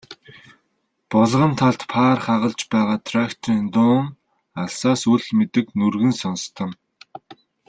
[1.15, 4.07] Булган талд паар хагалж байгаа тракторын дуун
[4.63, 6.75] алсаас үл мэдэг нүргэн сонстоно.